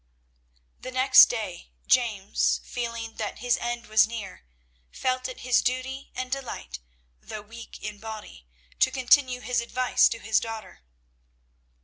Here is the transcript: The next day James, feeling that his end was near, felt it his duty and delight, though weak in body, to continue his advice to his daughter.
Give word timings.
The 0.79 0.89
next 0.89 1.27
day 1.27 1.69
James, 1.85 2.59
feeling 2.63 3.17
that 3.17 3.37
his 3.37 3.57
end 3.59 3.85
was 3.85 4.07
near, 4.07 4.47
felt 4.91 5.27
it 5.27 5.41
his 5.41 5.61
duty 5.61 6.11
and 6.15 6.31
delight, 6.31 6.79
though 7.21 7.43
weak 7.43 7.77
in 7.83 7.99
body, 7.99 8.47
to 8.79 8.89
continue 8.89 9.41
his 9.41 9.61
advice 9.61 10.09
to 10.09 10.17
his 10.17 10.39
daughter. 10.39 10.81